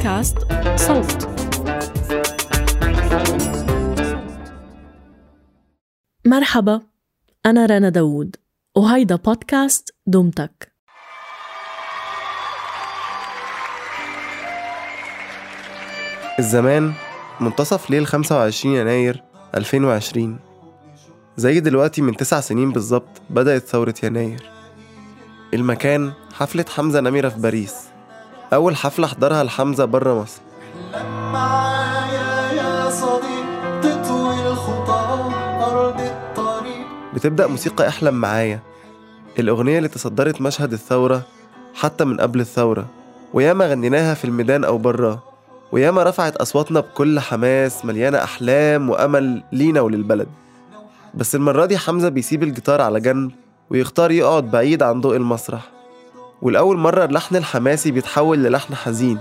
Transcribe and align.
بودكاست 0.00 0.36
صوت. 0.76 1.28
مرحبا 6.26 6.80
أنا 7.46 7.66
رنا 7.66 7.88
داوود 7.88 8.36
وهيدا 8.76 9.16
بودكاست 9.16 9.94
دمتك 10.06 10.72
الزمان 16.38 16.92
منتصف 17.40 17.90
ليل 17.90 18.06
25 18.06 18.74
يناير 18.74 19.22
2020 19.54 20.38
زي 21.36 21.60
دلوقتي 21.60 22.02
من 22.02 22.16
تسع 22.16 22.40
سنين 22.40 22.72
بالظبط 22.72 23.22
بدأت 23.30 23.62
ثورة 23.62 23.94
يناير. 24.02 24.50
المكان 25.54 26.12
حفلة 26.32 26.64
حمزة 26.68 27.00
نمرة 27.00 27.28
في 27.28 27.40
باريس. 27.40 27.89
أول 28.52 28.76
حفلة 28.76 29.06
حضرها 29.06 29.44
لحمزة 29.44 29.84
برا 29.84 30.14
مصر. 30.22 30.40
معايا 31.32 32.52
يا 32.52 32.90
صديق 32.90 33.80
تطوي 33.82 34.48
الخطى 34.48 35.30
أرض 35.64 36.00
الطريق. 36.00 36.86
بتبدأ 37.14 37.46
موسيقى 37.46 37.88
احلم 37.88 38.14
معايا. 38.14 38.60
الأغنية 39.38 39.78
اللي 39.78 39.88
تصدرت 39.88 40.40
مشهد 40.40 40.72
الثورة 40.72 41.22
حتى 41.74 42.04
من 42.04 42.20
قبل 42.20 42.40
الثورة. 42.40 42.86
وياما 43.34 43.66
غنيناها 43.66 44.14
في 44.14 44.24
الميدان 44.24 44.64
أو 44.64 44.78
براه 44.78 45.22
وياما 45.72 46.02
رفعت 46.02 46.36
أصواتنا 46.36 46.80
بكل 46.80 47.20
حماس 47.20 47.84
مليانة 47.84 48.18
أحلام 48.24 48.90
وأمل 48.90 49.42
لينا 49.52 49.80
وللبلد. 49.80 50.28
بس 51.14 51.34
المرة 51.34 51.66
دي 51.66 51.78
حمزة 51.78 52.08
بيسيب 52.08 52.42
الجيتار 52.42 52.80
على 52.80 53.00
جنب 53.00 53.30
ويختار 53.70 54.10
يقعد 54.10 54.50
بعيد 54.50 54.82
عن 54.82 55.00
ضوء 55.00 55.16
المسرح. 55.16 55.70
والأول 56.42 56.78
مرة 56.78 57.04
اللحن 57.04 57.36
الحماسي 57.36 57.90
بيتحول 57.90 58.38
للحن 58.38 58.74
حزين. 58.74 59.18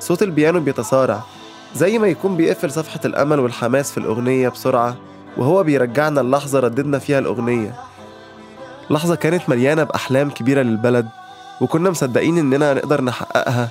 صوت 0.00 0.22
البيانو 0.22 0.60
بيتسارع 0.60 1.22
زي 1.74 1.98
ما 1.98 2.06
يكون 2.06 2.36
بيقفل 2.36 2.70
صفحة 2.70 3.00
الأمل 3.04 3.40
والحماس 3.40 3.92
في 3.92 3.98
الأغنية 3.98 4.48
بسرعة 4.48 4.96
وهو 5.36 5.62
بيرجعنا 5.62 6.20
اللحظة 6.20 6.60
رددنا 6.60 6.98
فيها 6.98 7.18
الأغنية. 7.18 7.74
لحظة 8.90 9.14
كانت 9.14 9.48
مليانة 9.48 9.84
بأحلام 9.84 10.30
كبيرة 10.30 10.62
للبلد 10.62 11.08
وكنا 11.60 11.90
مصدقين 11.90 12.38
إننا 12.38 12.74
نقدر 12.74 13.04
نحققها 13.04 13.68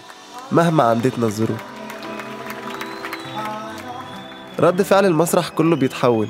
مهما 0.52 0.84
عندتنا 0.84 1.26
الظروف. 1.26 1.62
رد 4.60 4.82
فعل 4.82 5.06
المسرح 5.06 5.50
كله 5.50 5.76
بيتحول. 5.76 6.28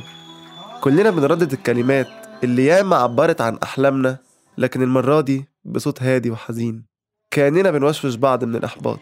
كلنا 0.81 1.09
بنردد 1.09 1.51
الكلمات 1.51 2.20
اللي 2.43 2.65
ياما 2.65 2.95
عبرت 2.95 3.41
عن 3.41 3.57
أحلامنا 3.63 4.17
لكن 4.57 4.81
المرة 4.81 5.21
دي 5.21 5.45
بصوت 5.65 6.03
هادي 6.03 6.31
وحزين. 6.31 6.85
كأننا 7.31 7.71
بنوشوش 7.71 8.15
بعض 8.15 8.43
من 8.43 8.55
الإحباط. 8.55 8.99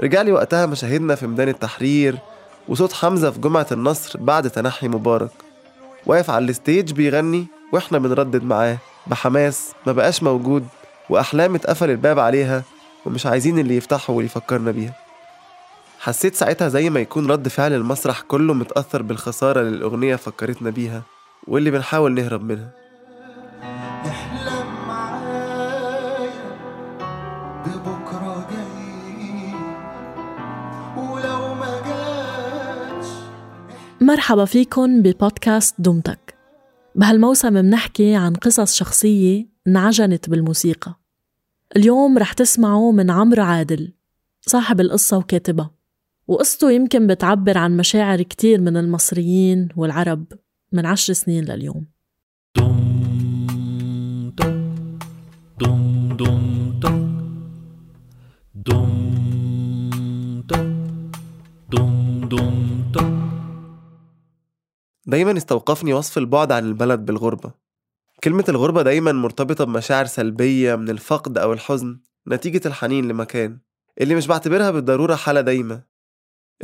رجع 0.00 0.32
وقتها 0.32 0.66
مشاهدنا 0.66 1.14
في 1.14 1.26
ميدان 1.26 1.48
التحرير 1.48 2.18
وصوت 2.68 2.92
حمزة 2.92 3.30
في 3.30 3.40
جمعة 3.40 3.66
النصر 3.72 4.18
بعد 4.18 4.50
تنحي 4.50 4.88
مبارك. 4.88 5.30
واقف 6.06 6.30
على 6.30 6.44
الستيج 6.44 6.92
بيغني 6.92 7.46
وإحنا 7.72 7.98
بنردد 7.98 8.44
معاه. 8.44 8.78
بحماس 9.06 9.72
ما 9.86 9.92
بقاش 9.92 10.22
موجود 10.22 10.66
وأحلام 11.10 11.54
اتقفل 11.54 11.90
الباب 11.90 12.18
عليها 12.18 12.62
ومش 13.06 13.26
عايزين 13.26 13.58
اللي 13.58 13.76
يفتحه 13.76 14.12
واللي 14.12 14.26
يفكرنا 14.26 14.70
بيها. 14.70 14.94
حسيت 16.00 16.34
ساعتها 16.34 16.68
زي 16.68 16.90
ما 16.90 17.00
يكون 17.00 17.30
رد 17.30 17.48
فعل 17.48 17.72
المسرح 17.72 18.20
كله 18.20 18.54
متأثر 18.54 19.02
بالخسارة 19.02 19.60
اللي 19.60 19.76
الأغنية 19.76 20.16
فكرتنا 20.16 20.70
بيها. 20.70 21.02
واللي 21.48 21.70
بنحاول 21.70 22.14
نهرب 22.14 22.42
منها. 22.42 22.70
احلم 24.06 24.86
معايا 24.88 26.30
ببكرة 27.66 28.48
جاي 28.50 29.54
ولو 30.96 31.54
ما 31.54 31.80
جاش 31.86 33.06
مرحبا 34.00 34.44
فيكن 34.44 35.02
ببودكاست 35.02 35.80
دمتك 35.80 36.34
بهالموسم 36.94 37.52
منحكي 37.52 38.14
عن 38.14 38.34
قصص 38.34 38.74
شخصية 38.74 39.46
انعجنت 39.66 40.30
بالموسيقى. 40.30 40.94
اليوم 41.76 42.18
رح 42.18 42.32
تسمعوا 42.32 42.92
من 42.92 43.10
عمرو 43.10 43.42
عادل 43.42 43.92
صاحب 44.40 44.80
القصة 44.80 45.18
وكاتبها. 45.18 45.70
وقصته 46.28 46.70
يمكن 46.70 47.06
بتعبر 47.06 47.58
عن 47.58 47.76
مشاعر 47.76 48.22
كتير 48.22 48.60
من 48.60 48.76
المصريين 48.76 49.68
والعرب. 49.76 50.24
من 50.72 50.86
عشر 50.86 51.12
سنين 51.12 51.44
لليوم. 51.44 51.86
دايما 65.06 65.36
استوقفني 65.36 65.94
وصف 65.94 66.18
البعد 66.18 66.52
عن 66.52 66.64
البلد 66.64 67.04
بالغربة. 67.04 67.52
كلمة 68.24 68.44
الغربة 68.48 68.82
دايما 68.82 69.12
مرتبطة 69.12 69.64
بمشاعر 69.64 70.04
سلبية 70.04 70.74
من 70.74 70.90
الفقد 70.90 71.38
أو 71.38 71.52
الحزن 71.52 72.00
نتيجة 72.28 72.68
الحنين 72.68 73.08
لمكان. 73.08 73.60
اللي 74.00 74.14
مش 74.14 74.26
بعتبرها 74.26 74.70
بالضرورة 74.70 75.14
حالة 75.14 75.40
دايمة 75.40 75.82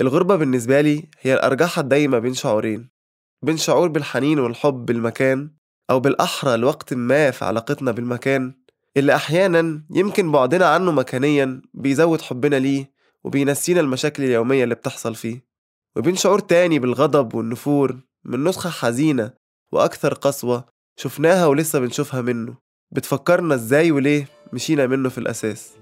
الغربة 0.00 0.36
بالنسبة 0.36 0.80
لي 0.80 1.10
هي 1.20 1.34
الأرجحة 1.34 1.80
الدايمة 1.80 2.18
بين 2.18 2.34
شعورين. 2.34 2.97
بين 3.42 3.56
شعور 3.56 3.88
بالحنين 3.88 4.38
والحب 4.38 4.86
بالمكان 4.86 5.50
أو 5.90 6.00
بالأحرى 6.00 6.56
لوقت 6.56 6.94
ما 6.94 7.30
في 7.30 7.44
علاقتنا 7.44 7.92
بالمكان 7.92 8.54
اللي 8.96 9.14
أحيانا 9.14 9.84
يمكن 9.90 10.32
بعدنا 10.32 10.66
عنه 10.66 10.92
مكانيا 10.92 11.62
بيزود 11.74 12.20
حبنا 12.20 12.56
ليه 12.56 12.92
وبينسينا 13.24 13.80
المشاكل 13.80 14.24
اليومية 14.24 14.64
اللي 14.64 14.74
بتحصل 14.74 15.14
فيه. 15.14 15.48
وبين 15.96 16.16
شعور 16.16 16.38
تاني 16.38 16.78
بالغضب 16.78 17.34
والنفور 17.34 17.96
من 18.24 18.44
نسخة 18.44 18.70
حزينة 18.70 19.32
وأكثر 19.72 20.14
قسوة 20.14 20.64
شفناها 20.96 21.46
ولسه 21.46 21.78
بنشوفها 21.78 22.20
منه 22.20 22.56
بتفكرنا 22.90 23.54
إزاي 23.54 23.90
وليه 23.90 24.28
مشينا 24.52 24.86
منه 24.86 25.08
في 25.08 25.18
الأساس. 25.18 25.72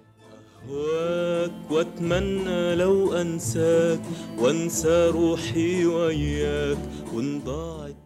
وأتمنى 1.70 2.74
لو 2.74 3.12
أنساك 3.12 4.00
وأنسى 4.38 5.10
روحي 5.10 5.86
وياك 5.86 6.78
وإن 7.12 7.40
ضاعت 7.40 7.96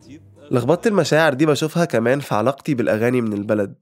لخبطت 0.50 0.86
المشاعر 0.86 1.34
دي 1.34 1.46
بشوفها 1.46 1.84
كمان 1.84 2.20
في 2.20 2.34
علاقتي 2.34 2.74
بالأغاني 2.74 3.20
من 3.20 3.32
البلد. 3.32 3.74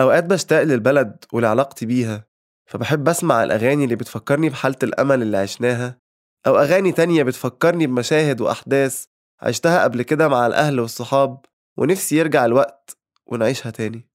أوقات 0.00 0.24
بشتاق 0.24 0.62
للبلد 0.62 1.24
ولعلاقتي 1.32 1.86
بيها 1.86 2.26
فبحب 2.66 3.08
أسمع 3.08 3.44
الأغاني 3.44 3.84
اللي 3.84 3.96
بتفكرني 3.96 4.48
بحالة 4.48 4.76
الأمل 4.82 5.22
اللي 5.22 5.36
عشناها 5.36 5.98
أو 6.46 6.58
أغاني 6.58 6.92
تانية 6.92 7.22
بتفكرني 7.22 7.86
بمشاهد 7.86 8.40
وأحداث 8.40 9.04
عشتها 9.40 9.82
قبل 9.82 10.02
كده 10.02 10.28
مع 10.28 10.46
الأهل 10.46 10.80
والصحاب 10.80 11.40
ونفسي 11.76 12.16
يرجع 12.16 12.44
الوقت 12.44 12.96
ونعيشها 13.26 13.70
تاني. 13.70 14.07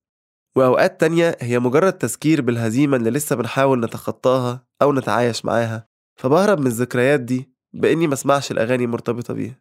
وأوقات 0.56 1.00
تانية 1.00 1.36
هي 1.40 1.58
مجرد 1.58 1.92
تذكير 1.92 2.42
بالهزيمة 2.42 2.96
اللي 2.96 3.10
لسه 3.10 3.36
بنحاول 3.36 3.80
نتخطاها 3.80 4.64
أو 4.82 4.92
نتعايش 4.92 5.44
معاها. 5.44 5.86
فبهرب 6.16 6.60
من 6.60 6.66
الذكريات 6.66 7.20
دي 7.20 7.50
بإني 7.72 8.06
مسمعش 8.06 8.50
الأغاني 8.50 8.86
مرتبطة 8.86 9.34
بيها. 9.34 9.58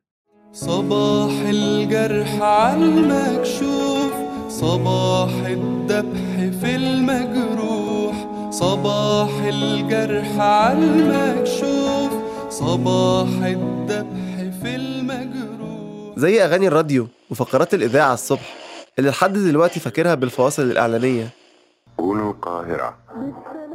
صباح 0.51 1.31
الجرح 1.31 2.41
عالمكشوف 2.41 4.13
صباح 4.49 5.31
الذبح 5.45 6.59
في 6.61 6.75
المجروح 6.75 8.29
صباح 8.51 9.29
الجرح 9.43 10.39
عالمكشوف 10.39 12.11
صباح 12.49 13.27
الذبح 13.27 14.57
في 14.61 14.75
المجروح. 14.75 16.17
زي 16.17 16.43
أغاني 16.45 16.67
الراديو 16.67 17.07
وفقرات 17.29 17.73
الإذاعة 17.73 18.13
الصبح. 18.13 18.62
اللي 18.99 19.09
لحد 19.09 19.33
دلوقتي 19.33 19.79
فاكرها 19.79 20.15
بالفواصل 20.15 20.63
الإعلانية. 20.63 21.29
كونوا 21.97 22.31
القاهرة. 22.31 22.97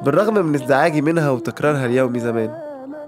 بالرغم 0.04 0.46
من 0.46 0.54
ازدعاجي 0.54 1.02
منها 1.02 1.30
وتكرارها 1.30 1.86
اليومي 1.86 2.20
زمان 2.20 2.54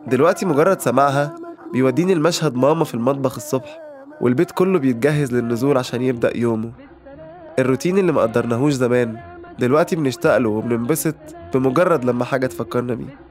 دلوقتي 0.07 0.47
مجرد 0.47 0.81
سماعها 0.81 1.35
بيوديني 1.73 2.13
المشهد 2.13 2.55
ماما 2.55 2.85
في 2.85 2.95
المطبخ 2.95 3.35
الصبح 3.37 3.81
والبيت 4.21 4.51
كله 4.51 4.79
بيتجهز 4.79 5.33
للنزول 5.33 5.79
عشان 5.79 6.03
يبدأ 6.03 6.37
يومه. 6.37 6.73
الروتين 7.59 7.99
اللي 7.99 8.13
مقدرناهوش 8.13 8.73
زمان 8.73 9.17
دلوقتي 9.59 9.97
بنشتاق 9.97 10.37
له 10.39 10.49
وبننبسط 10.49 11.15
بمجرد 11.55 12.05
لما 12.05 12.25
حاجة 12.25 12.47
تفكرنا 12.47 12.95
بيه. 12.95 13.30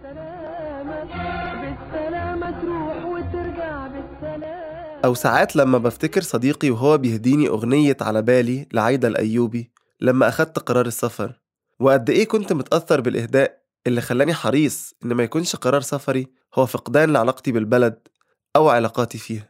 أو 5.05 5.13
ساعات 5.13 5.55
لما 5.55 5.77
بفتكر 5.77 6.21
صديقي 6.21 6.69
وهو 6.69 6.97
بيهديني 6.97 7.47
أغنية 7.47 7.97
على 8.01 8.21
بالي 8.21 8.67
لعايدة 8.73 9.07
الأيوبي 9.07 9.71
لما 10.01 10.27
أخدت 10.27 10.59
قرار 10.59 10.85
السفر. 10.85 11.41
وقد 11.79 12.09
إيه 12.09 12.27
كنت 12.27 12.53
متأثر 12.53 13.01
بالإهداء 13.01 13.61
اللي 13.87 14.01
خلاني 14.01 14.33
حريص 14.33 14.93
إن 15.05 15.13
ما 15.13 15.23
يكونش 15.23 15.55
قرار 15.55 15.81
سفري 15.81 16.27
هو 16.55 16.65
فقدان 16.65 17.13
لعلاقتي 17.13 17.51
بالبلد 17.51 18.07
أو 18.55 18.69
علاقاتي 18.69 19.17
فيها. 19.17 19.49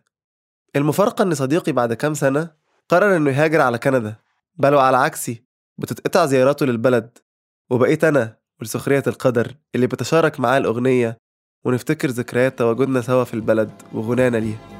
المفارقة 0.75 1.23
إن 1.23 1.35
صديقي 1.35 1.71
بعد 1.71 1.93
كام 1.93 2.13
سنة 2.13 2.51
قرر 2.89 3.15
إنه 3.15 3.31
يهاجر 3.31 3.61
على 3.61 3.77
كندا 3.77 4.15
بل 4.55 4.73
وعلى 4.73 4.97
عكسي 4.97 5.43
بتتقطع 5.77 6.25
زياراته 6.25 6.65
للبلد. 6.65 7.17
وبقيت 7.69 8.03
أنا 8.03 8.37
ولسخرية 8.59 9.03
القدر 9.07 9.55
اللي 9.75 9.87
بتشارك 9.87 10.39
معاه 10.39 10.57
الأغنية 10.57 11.17
ونفتكر 11.65 12.07
ذكريات 12.07 12.59
تواجدنا 12.59 13.01
سوا 13.01 13.23
في 13.23 13.33
البلد 13.33 13.71
وغنانا 13.93 14.37
ليها. 14.37 14.78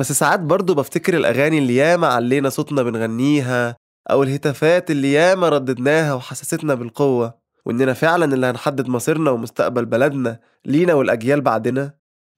بس 0.00 0.12
ساعات 0.12 0.40
برضو 0.40 0.74
بفتكر 0.74 1.14
الأغاني 1.16 1.58
اللي 1.58 1.76
ياما 1.76 2.06
علينا 2.06 2.48
صوتنا 2.48 2.82
بنغنيها 2.82 3.76
أو 4.10 4.22
الهتافات 4.22 4.90
اللي 4.90 5.12
ياما 5.12 5.48
رددناها 5.48 6.14
وحسستنا 6.14 6.74
بالقوة 6.74 7.34
وإننا 7.66 7.92
فعلا 7.92 8.34
اللي 8.34 8.46
هنحدد 8.46 8.88
مصيرنا 8.88 9.30
ومستقبل 9.30 9.84
بلدنا 9.84 10.40
لينا 10.64 10.94
والأجيال 10.94 11.40
بعدنا. 11.40 11.94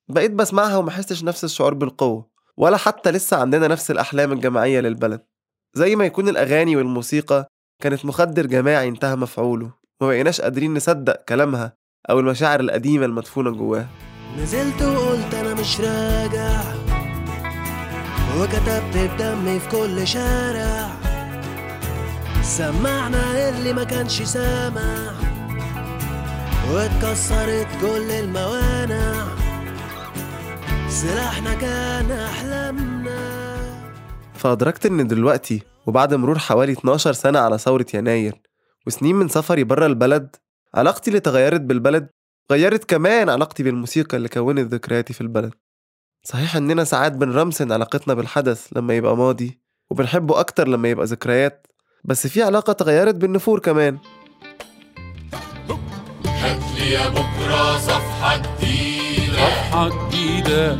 بقيت 0.08 0.30
بسمعها 0.30 0.76
ومحسش 0.76 1.24
نفس 1.24 1.44
الشعور 1.44 1.74
بالقوة 1.74 2.28
ولا 2.56 2.76
حتى 2.76 3.10
لسه 3.10 3.36
عندنا 3.36 3.68
نفس 3.68 3.90
الأحلام 3.90 4.32
الجماعية 4.32 4.80
للبلد. 4.80 5.20
زي 5.74 5.96
ما 5.96 6.04
يكون 6.04 6.28
الأغاني 6.28 6.76
والموسيقى 6.76 7.48
كانت 7.82 8.04
مخدر 8.04 8.46
جماعي 8.46 8.88
انتهى 8.88 9.16
مفعوله 9.16 9.72
ما 10.00 10.06
بقيناش 10.06 10.40
قادرين 10.40 10.74
نصدق 10.74 11.24
كلامها 11.28 11.76
أو 12.10 12.20
المشاعر 12.20 12.60
القديمة 12.60 13.06
المدفونة 13.06 13.50
جواها 13.50 13.88
نزلت 14.38 14.82
وقلت 14.82 15.34
أنا 15.34 15.54
مش 15.54 15.80
راجع. 15.80 16.91
وكتبت 18.40 18.82
بدمي 18.94 19.61
في 19.61 19.69
كل 19.69 20.06
شارع. 20.06 20.88
سمعنا 22.43 23.49
اللي 23.49 23.73
ما 23.73 23.84
كانش 23.84 24.23
سامع. 24.23 25.12
واتكسرت 26.70 27.67
كل 27.81 28.11
الموانع. 28.11 29.26
سلاحنا 30.88 31.55
كان 31.55 32.11
أحلامنا. 32.11 33.32
فأدركت 34.34 34.87
إن 34.87 35.06
دلوقتي 35.06 35.62
وبعد 35.87 36.14
مرور 36.14 36.38
حوالي 36.38 36.73
12 36.73 37.12
سنة 37.12 37.38
على 37.38 37.58
ثورة 37.58 37.87
يناير 37.94 38.40
وسنين 38.87 39.14
من 39.14 39.29
سفري 39.29 39.64
برا 39.64 39.87
البلد 39.87 40.37
علاقتي 40.75 41.11
اللي 41.11 41.20
تغيرت 41.20 41.61
بالبلد 41.61 42.08
غيرت 42.52 42.84
كمان 42.84 43.29
علاقتي 43.29 43.62
بالموسيقى 43.62 44.17
اللي 44.17 44.29
كونت 44.29 44.75
ذكرياتي 44.75 45.12
في 45.12 45.20
البلد. 45.20 45.55
صحيح 46.24 46.56
إننا 46.56 46.84
ساعات 46.84 47.12
بنرمسن 47.12 47.72
علاقتنا 47.72 48.14
بالحدث 48.14 48.66
لما 48.76 48.94
يبقى 48.94 49.16
ماضي 49.16 49.60
وبنحبه 49.90 50.40
أكتر 50.40 50.69
لما 50.69 50.88
يبقى 50.88 51.06
ذكريات 51.06 51.66
بس 52.04 52.26
في 52.26 52.42
علاقة 52.42 52.72
تغيرت 52.72 53.14
بالنفور 53.14 53.58
كمان. 53.58 53.98
هاتلي 56.26 56.90
يا 56.92 57.08
بكرة 57.08 57.78
صفحة 57.78 58.36
جديدة. 58.36 59.36
صفحة 59.36 60.08
جديدة. 60.08 60.78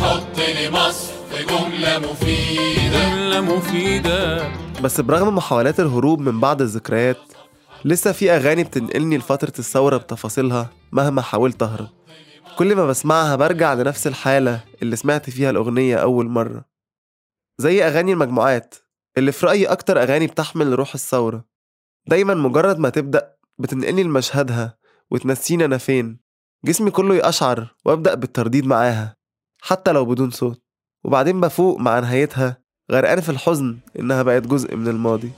حط 0.00 0.38
لي 0.38 0.70
مصر 0.70 1.12
في 1.30 1.44
جملة 1.44 1.98
مفيدة. 1.98 3.08
جملة 3.08 3.40
مفيدة. 3.40 4.48
بس 4.82 5.00
برغم 5.00 5.34
محاولات 5.34 5.80
الهروب 5.80 6.20
من 6.20 6.40
بعض 6.40 6.62
الذكريات 6.62 7.18
لسه 7.84 8.12
في 8.12 8.30
أغاني 8.30 8.64
بتنقلني 8.64 9.18
لفترة 9.18 9.52
الثورة 9.58 9.96
بتفاصيلها 9.96 10.70
مهما 10.92 11.22
حاولت 11.22 11.62
أهرب. 11.62 11.95
كل 12.56 12.76
ما 12.76 12.86
بسمعها 12.86 13.36
برجع 13.36 13.74
لنفس 13.74 14.06
الحالة 14.06 14.64
اللي 14.82 14.96
سمعت 14.96 15.30
فيها 15.30 15.50
الأغنية 15.50 15.96
أول 15.96 16.28
مرة. 16.28 16.64
زي 17.58 17.86
أغاني 17.86 18.12
المجموعات 18.12 18.74
اللي 19.18 19.32
في 19.32 19.46
رأيي 19.46 19.66
أكتر 19.66 20.02
أغاني 20.02 20.26
بتحمل 20.26 20.72
روح 20.78 20.94
الثورة. 20.94 21.44
دايما 22.08 22.34
مجرد 22.34 22.78
ما 22.78 22.88
تبدأ 22.88 23.36
بتنقلني 23.58 24.02
لمشهدها 24.02 24.78
وتنسيني 25.10 25.64
أنا 25.64 25.78
فين. 25.78 26.18
جسمي 26.64 26.90
كله 26.90 27.14
يقشعر 27.14 27.74
وأبدأ 27.84 28.14
بالترديد 28.14 28.66
معاها 28.66 29.16
حتى 29.62 29.92
لو 29.92 30.04
بدون 30.04 30.30
صوت. 30.30 30.62
وبعدين 31.04 31.40
بفوق 31.40 31.78
مع 31.78 32.00
نهايتها 32.00 32.56
غرقان 32.92 33.20
في 33.20 33.28
الحزن 33.28 33.78
إنها 33.98 34.22
بقت 34.22 34.46
جزء 34.46 34.76
من 34.76 34.88
الماضي. 34.88 35.30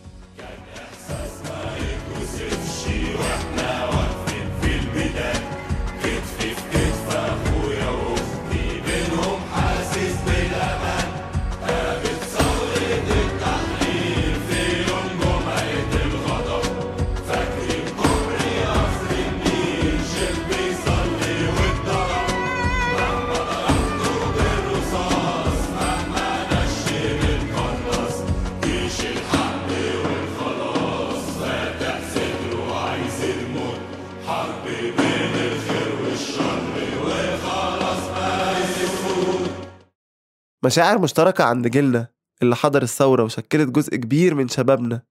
مشاعر 40.68 40.98
مشتركة 40.98 41.44
عند 41.44 41.68
جيلنا 41.68 42.08
اللي 42.42 42.56
حضر 42.56 42.82
الثورة 42.82 43.22
وشكلت 43.22 43.68
جزء 43.68 43.96
كبير 43.96 44.34
من 44.34 44.48
شبابنا. 44.48 45.02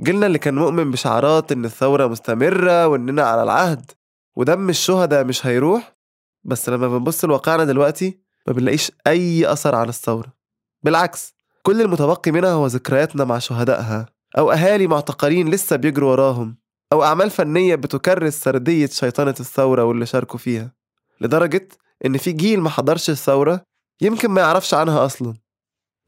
جيلنا 0.00 0.26
اللي 0.26 0.38
كان 0.38 0.54
مؤمن 0.54 0.90
بشعارات 0.90 1.52
إن 1.52 1.64
الثورة 1.64 2.06
مستمرة 2.06 2.86
وإننا 2.86 3.22
على 3.22 3.42
العهد. 3.42 3.90
ودم 4.36 4.68
الشهداء 4.68 5.24
مش 5.24 5.46
هيروح. 5.46 5.96
بس 6.44 6.68
لما 6.68 6.88
بنبص 6.88 7.24
لواقعنا 7.24 7.64
دلوقتي 7.64 8.18
ما 8.46 8.52
بنلاقيش 8.52 8.92
أي 9.06 9.52
أثر 9.52 9.74
على 9.74 9.88
الثورة. 9.88 10.32
بالعكس 10.82 11.34
كل 11.62 11.80
المتبقي 11.80 12.30
منها 12.30 12.50
هو 12.50 12.66
ذكرياتنا 12.66 13.24
مع 13.24 13.38
شهدائها 13.38 14.06
أو 14.38 14.52
أهالي 14.52 14.86
معتقلين 14.86 15.50
لسه 15.50 15.76
بيجروا 15.76 16.10
وراهم 16.10 16.56
أو 16.92 17.04
أعمال 17.04 17.30
فنية 17.30 17.74
بتكرس 17.74 18.34
سردية 18.34 18.86
شيطنة 18.86 19.34
الثورة 19.40 19.84
واللي 19.84 20.06
شاركوا 20.06 20.38
فيها. 20.38 20.72
لدرجة 21.20 21.68
إن 22.06 22.18
في 22.18 22.32
جيل 22.32 22.60
ما 22.60 22.70
حضرش 22.70 23.10
الثورة 23.10 23.71
يمكن 24.02 24.30
ما 24.30 24.40
يعرفش 24.40 24.74
عنها 24.74 25.04
أصلا. 25.04 25.34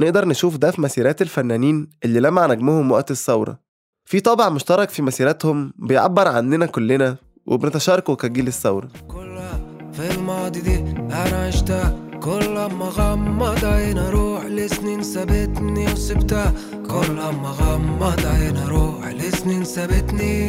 نقدر 0.00 0.29
نشوف 0.29 0.56
ده 0.56 0.70
في 0.70 0.81
مسيرات 0.81 1.23
الفنانين 1.23 1.91
اللي 2.05 2.20
لمع 2.20 2.46
نجمهم 2.46 2.91
وقت 2.93 3.10
الثورة. 3.10 3.58
في 4.05 4.20
طابع 4.20 4.48
مشترك 4.48 4.91
في 4.91 5.03
مسيراتهم 5.03 5.72
بيعبر 5.79 6.29
عننا 6.29 6.67
كلنا 6.67 7.17
وبنتشاركه 7.46 8.17
كجيل 8.17 8.46
الثورة. 8.46 8.89
كلها 9.08 9.60
في 9.93 10.10
الماضي 10.15 10.60
دي 10.60 10.79
أنا 10.79 11.46
عشتها 11.46 11.98
كل 12.22 12.55
ما 12.55 12.84
غمض 12.84 13.65
عين 13.65 13.98
أروح 13.98 14.44
لسنين 14.44 15.03
سابتني 15.03 15.93
وسبتها. 15.93 16.55
كل 16.72 17.13
ما 17.13 17.48
غمض 17.60 18.27
عين 18.27 18.56
أروح 18.56 19.08
لسنين 19.08 19.65
سابتني 19.65 20.48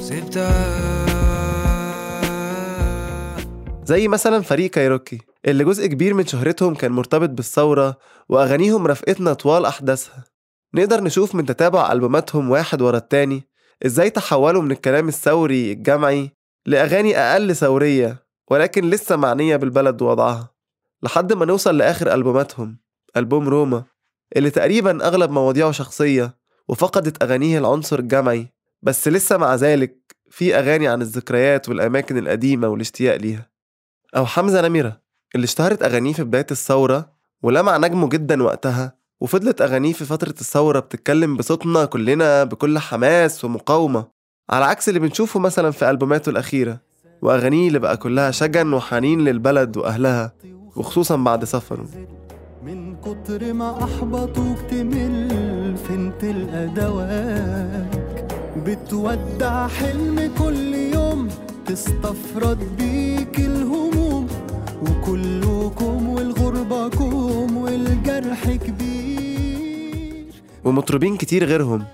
سبتها 0.00 0.82
زي 3.84 4.08
مثلا 4.08 4.42
فريق 4.42 4.70
كايروكي. 4.70 5.31
اللي 5.46 5.64
جزء 5.64 5.86
كبير 5.86 6.14
من 6.14 6.26
شهرتهم 6.26 6.74
كان 6.74 6.92
مرتبط 6.92 7.28
بالثورة 7.28 7.98
وأغانيهم 8.28 8.86
رافقتنا 8.86 9.32
طوال 9.32 9.66
أحداثها. 9.66 10.24
نقدر 10.74 11.02
نشوف 11.02 11.34
من 11.34 11.46
تتابع 11.46 11.92
ألبوماتهم 11.92 12.50
واحد 12.50 12.82
ورا 12.82 12.96
التاني 12.96 13.48
إزاي 13.86 14.10
تحولوا 14.10 14.62
من 14.62 14.70
الكلام 14.70 15.08
الثوري 15.08 15.72
الجمعي 15.72 16.30
لأغاني 16.66 17.18
أقل 17.18 17.56
ثورية 17.56 18.26
ولكن 18.50 18.90
لسه 18.90 19.16
معنية 19.16 19.56
بالبلد 19.56 20.02
ووضعها. 20.02 20.54
لحد 21.02 21.32
ما 21.32 21.44
نوصل 21.44 21.78
لآخر 21.78 22.14
ألبوماتهم 22.14 22.78
ألبوم 23.16 23.48
روما 23.48 23.84
اللي 24.36 24.50
تقريبا 24.50 25.06
أغلب 25.06 25.30
مواضيعه 25.30 25.72
شخصية 25.72 26.38
وفقدت 26.68 27.22
أغانيه 27.22 27.58
العنصر 27.58 27.98
الجمعي 27.98 28.52
بس 28.82 29.08
لسه 29.08 29.36
مع 29.36 29.54
ذلك 29.54 30.16
في 30.30 30.58
أغاني 30.58 30.88
عن 30.88 31.02
الذكريات 31.02 31.68
والأماكن 31.68 32.18
القديمة 32.18 32.68
والاشتياق 32.68 33.16
ليها. 33.16 33.50
أو 34.16 34.26
حمزة 34.26 34.68
نمرة 34.68 35.01
اللي 35.34 35.44
اشتهرت 35.44 35.82
أغانيه 35.82 36.12
في 36.12 36.24
بداية 36.24 36.46
الثورة 36.50 37.12
ولمع 37.42 37.76
نجمه 37.76 38.08
جدا 38.08 38.42
وقتها 38.42 38.94
وفضلت 39.20 39.60
أغانيه 39.62 39.92
في 39.92 40.04
فترة 40.04 40.34
الثورة 40.40 40.80
بتتكلم 40.80 41.36
بصوتنا 41.36 41.84
كلنا 41.84 42.44
بكل 42.44 42.78
حماس 42.78 43.44
ومقاومة 43.44 44.04
على 44.50 44.64
عكس 44.64 44.88
اللي 44.88 45.00
بنشوفه 45.00 45.40
مثلا 45.40 45.70
في 45.70 45.90
ألبوماته 45.90 46.30
الأخيرة 46.30 46.80
وأغانيه 47.22 47.68
اللي 47.68 47.78
بقى 47.78 47.96
كلها 47.96 48.30
شجن 48.30 48.72
وحنين 48.72 49.20
للبلد 49.24 49.76
وأهلها 49.76 50.32
وخصوصا 50.76 51.16
بعد 51.16 51.44
سفره. 51.44 51.86
من 52.64 52.96
كتر 52.96 53.52
ما 53.52 53.84
أحبطوك 53.84 54.58
تمل 54.70 55.76
فين 55.88 56.12
تلقى 56.18 56.66
دواك 56.66 58.26
بتودع 58.66 59.66
حلم 59.68 60.30
كل 60.38 60.74
يوم 60.74 61.28
تستفرد 61.66 62.76
بيك 62.78 63.38
وكلكم 65.02 66.08
والغربة 66.08 66.88
كوم 66.88 67.56
والجرح 67.56 68.50
كبير. 68.50 70.34
ومطربين 70.64 71.16
كتير 71.16 71.44
غيرهم. 71.44 71.84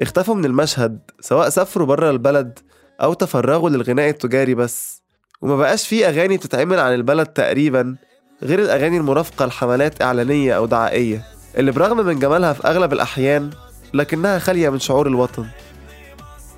اختفوا 0.00 0.34
من 0.34 0.44
المشهد 0.44 0.98
سواء 1.20 1.48
سافروا 1.48 1.86
بره 1.86 2.10
البلد 2.10 2.58
أو 3.02 3.12
تفرغوا 3.12 3.70
للغناء 3.70 4.08
التجاري 4.08 4.54
بس. 4.54 5.02
وما 5.42 5.56
بقاش 5.56 5.88
فيه 5.88 6.08
أغاني 6.08 6.36
بتتعمل 6.36 6.78
عن 6.78 6.94
البلد 6.94 7.26
تقريبا 7.26 7.96
غير 8.42 8.58
الأغاني 8.58 8.96
المرافقة 8.96 9.46
لحملات 9.46 10.02
إعلانية 10.02 10.56
أو 10.56 10.66
دعائية 10.66 11.24
اللي 11.58 11.72
برغم 11.72 12.06
من 12.06 12.18
جمالها 12.18 12.52
في 12.52 12.68
أغلب 12.68 12.92
الأحيان 12.92 13.50
لكنها 13.94 14.38
خالية 14.38 14.68
من 14.68 14.78
شعور 14.78 15.06
الوطن. 15.06 15.46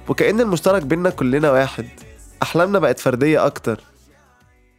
وكأن 0.09 0.41
المشترك 0.41 0.83
بينا 0.83 1.11
كلنا 1.11 1.51
واحد. 1.51 1.87
أحلامنا 2.43 2.79
بقت 2.79 2.99
فردية 2.99 3.47
أكتر. 3.47 3.90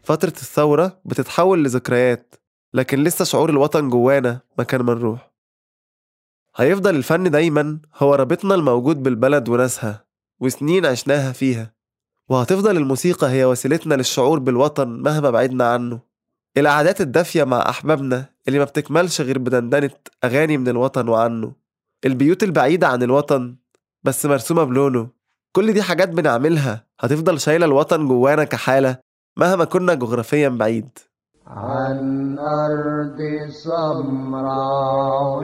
فترة 0.03 0.29
الثورة 0.29 1.00
بتتحول 1.05 1.63
لذكريات 1.63 2.36
لكن 2.74 3.03
لسه 3.03 3.25
شعور 3.25 3.50
الوطن 3.50 3.89
جوانا 3.89 4.39
مكان 4.60 4.81
ما 4.81 4.93
نروح 4.93 5.31
هيفضل 6.55 6.96
الفن 6.96 7.31
دايما 7.31 7.79
هو 7.98 8.15
رابطنا 8.15 8.55
الموجود 8.55 9.03
بالبلد 9.03 9.50
وناسها 9.50 10.05
وسنين 10.39 10.86
عشناها 10.86 11.31
فيها. 11.31 11.74
وهتفضل 12.29 12.77
الموسيقى 12.77 13.29
هي 13.29 13.46
وسيلتنا 13.46 13.96
للشعور 13.96 14.39
بالوطن 14.39 14.88
مهما 14.88 15.29
بعدنا 15.29 15.74
عنه. 15.74 16.00
القعدات 16.58 17.01
الدافية 17.01 17.43
مع 17.43 17.70
أحبابنا 17.70 18.25
اللي 18.48 18.60
ما 18.60 18.65
بتكملش 18.65 19.22
غير 19.22 19.38
بدندنة 19.38 19.89
أغاني 20.24 20.58
من 20.58 20.67
الوطن 20.67 21.08
وعنه. 21.10 21.53
البيوت 22.05 22.43
البعيدة 22.43 22.88
عن 22.88 23.03
الوطن 23.03 23.55
بس 24.03 24.25
مرسومة 24.25 24.63
بلونه. 24.63 25.10
كل 25.51 25.74
دي 25.74 25.81
حاجات 25.84 26.10
بنعملها. 26.10 26.86
هتفضل 27.00 27.39
شايلة 27.39 27.65
الوطن 27.65 28.08
جوانا 28.08 28.43
كحالة 28.43 28.98
مهما 29.41 29.65
كنا 29.65 29.93
جغرافيا 29.93 30.50
بعيد. 30.50 30.89
عن 31.48 32.39
أرض 32.39 33.19
سمراء 33.50 35.43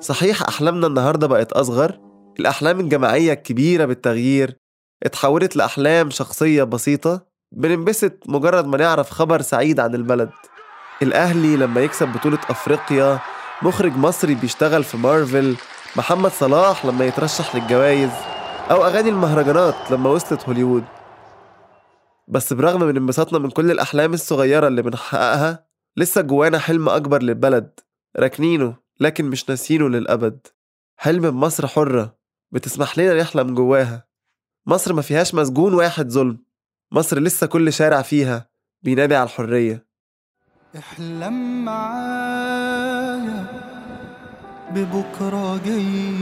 صحيح 0.00 0.42
أحلامنا 0.42 0.86
النهاردة 0.86 1.26
بقت 1.26 1.52
أصغر. 1.52 1.98
الأحلام 2.40 2.80
الجماعية 2.80 3.32
الكبيرة 3.32 3.84
بالتغيير. 3.84 4.56
اتحولت 5.02 5.56
لأحلام 5.56 6.10
شخصية 6.10 6.62
بسيطة. 6.62 7.20
بننبسط 7.52 8.12
مجرد 8.28 8.66
ما 8.66 8.78
نعرف 8.78 9.10
خبر 9.10 9.42
سعيد 9.42 9.80
عن 9.80 9.94
البلد. 9.94 10.30
الأهلي 11.02 11.56
لما 11.56 11.80
يكسب 11.80 12.08
بطولة 12.08 12.38
أفريقيا 12.50 13.18
مخرج 13.62 13.96
مصري 13.96 14.34
بيشتغل 14.34 14.84
في 14.84 14.96
مارفل 14.96 15.56
محمد 15.96 16.30
صلاح 16.30 16.86
لما 16.86 17.04
يترشح 17.04 17.56
للجوائز 17.56 18.10
أو 18.70 18.84
أغاني 18.84 19.08
المهرجانات 19.08 19.90
لما 19.90 20.10
وصلت 20.10 20.44
هوليوود. 20.48 20.84
بس 22.28 22.52
برغم 22.52 22.82
من 22.82 22.96
انبساطنا 22.96 23.38
من 23.38 23.50
كل 23.50 23.70
الأحلام 23.70 24.14
الصغيرة 24.14 24.68
اللي 24.68 24.82
بنحققها 24.82 25.66
لسه 25.96 26.20
جوانا 26.20 26.58
حلم 26.58 26.88
أكبر 26.88 27.22
للبلد 27.22 27.80
راكنينه 28.16 28.76
لكن 29.00 29.24
مش 29.24 29.48
ناسينه 29.50 29.88
للأبد. 29.88 30.46
حلم 30.96 31.30
بمصر 31.30 31.66
حرة 31.66 32.16
بتسمح 32.50 32.98
لنا 32.98 33.20
نحلم 33.22 33.54
جواها. 33.54 34.06
مصر 34.66 34.92
ما 34.92 35.02
فيهاش 35.02 35.34
مسجون 35.34 35.74
واحد 35.74 36.08
ظلم 36.08 36.38
مصر 36.92 37.18
لسه 37.18 37.46
كل 37.46 37.72
شارع 37.72 38.02
فيها 38.02 38.50
بينادي 38.82 39.14
على 39.14 39.24
الحرية. 39.24 39.91
احلم 40.78 41.64
معايا 41.64 43.44
ببكرة 44.70 45.60
جاي. 45.66 46.14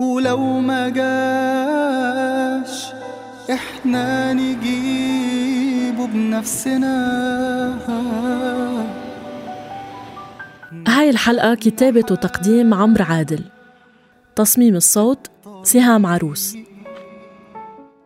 ولو 0.00 0.60
ما 0.60 0.88
جاش 0.88 2.86
إحنا 3.50 4.32
نجيبه 4.32 6.06
بنفسنا. 6.06 6.96
هاي 10.88 11.10
الحلقة 11.10 11.54
كتابة 11.54 12.04
وتقديم 12.10 12.74
عمرو 12.74 13.04
عادل. 13.04 13.44
تصميم 14.34 14.76
الصوت 14.76 15.30
سهام 15.62 16.06
عروس. 16.06 16.56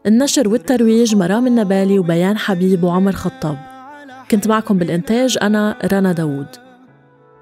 النشر 0.06 0.49
والترويج 0.49 1.14
مرام 1.16 1.46
النبالي 1.46 1.99
وبيان 1.99 2.38
حبيب 2.38 2.84
وعمر 2.84 3.12
خطاب. 3.12 3.69
كنت 4.30 4.49
معكم 4.49 4.78
بالإنتاج 4.78 5.38
أنا 5.42 5.78
رنا 5.92 6.12
داوود. 6.12 6.46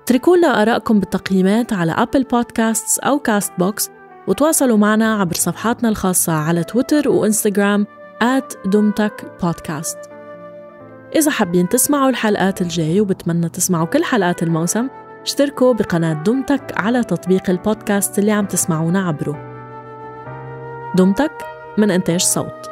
اتركوا 0.03 0.37
لنا 0.37 0.63
آرائكم 0.63 1.01
بالتقييمات 1.01 1.73
على 1.73 1.93
Apple 1.93 2.25
Podcasts 2.25 2.99
أو 2.99 3.19
Castbox 3.19 3.91
وتواصلوا 4.29 4.77
معنا 4.77 5.21
عبر 5.21 5.35
صفحاتنا 5.35 5.89
الخاصة 5.89 6.33
على 6.33 6.65
تويتر 6.65 7.09
وإنستغرام 7.09 7.87
دمتك 8.67 9.33
بودكاست 9.43 9.99
إذا 11.17 11.31
حابين 11.31 11.69
تسمعوا 11.69 12.11
الحلقات 12.11 12.63
الجاية 12.63 13.01
وبتمنى 13.01 13.49
تسمعوا 13.49 13.87
كل 13.87 14.05
حلقات 14.05 14.43
الموسم 14.43 14.89
اشتركوا 15.23 15.75
بقناة 15.75 16.23
دمتك 16.23 16.73
على 16.77 17.05
تطبيق 17.05 17.51
البودكاست 17.51 18.19
اللي 18.19 18.33
عم 18.33 18.47
تسمعونا 18.47 19.09
عبره. 19.09 19.49
دمتك 20.97 21.33
من 21.79 21.91
إنتاج 21.91 22.21
صوت. 22.21 22.68